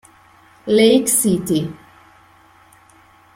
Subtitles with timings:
[0.65, 1.61] Lake City